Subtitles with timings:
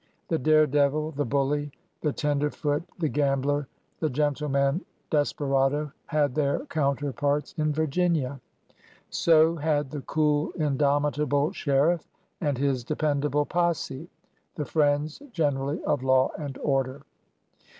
[0.29, 3.67] The dare devil, the bully, the tenderfoot, the gambler,
[3.99, 8.41] the gentleman desperado had their counterparts in Virginia.
[9.11, 12.07] So had the cool, indomitable sheriff
[12.41, 14.09] and his dependable posse,
[14.55, 17.03] the friends generally of law and order.